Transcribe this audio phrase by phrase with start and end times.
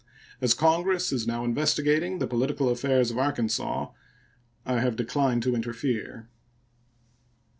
[0.41, 3.91] As Congress is now investigating the political affairs of Arkansas,
[4.65, 6.27] I have declined to interfere.